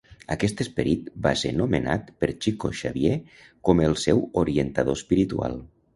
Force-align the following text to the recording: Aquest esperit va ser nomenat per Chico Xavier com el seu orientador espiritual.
Aquest 0.35 0.61
esperit 0.63 1.11
va 1.25 1.33
ser 1.41 1.51
nomenat 1.57 2.09
per 2.23 2.31
Chico 2.45 2.73
Xavier 2.79 3.13
com 3.69 3.83
el 3.89 3.97
seu 4.07 4.27
orientador 4.45 5.03
espiritual. 5.03 5.55